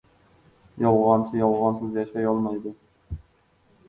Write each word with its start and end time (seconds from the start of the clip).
Yolg‘onchi 0.85 1.37
yolg‘onsiz 1.41 1.99
yashay 2.01 2.25
olmaydi. 2.31 2.73